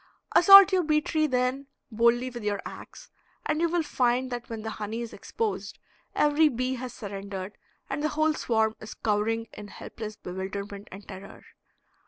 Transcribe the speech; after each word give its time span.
Assault 0.35 0.71
your 0.71 0.81
bee 0.81 0.99
tree, 0.99 1.27
then, 1.27 1.67
boldly 1.91 2.31
with 2.31 2.43
your 2.43 2.59
ax, 2.65 3.11
and 3.45 3.61
you 3.61 3.69
will 3.69 3.83
find 3.83 4.31
that 4.31 4.49
when 4.49 4.63
the 4.63 4.71
honey 4.71 5.01
is 5.01 5.13
exposed 5.13 5.77
every 6.15 6.49
bee 6.49 6.73
has 6.73 6.91
surrendered 6.91 7.55
and 7.87 8.01
the 8.01 8.09
whole 8.09 8.33
swarm 8.33 8.75
is 8.79 8.95
cowering 8.95 9.47
in 9.53 9.67
helpless 9.67 10.15
bewilderment 10.15 10.87
and 10.91 11.07
terror. 11.07 11.43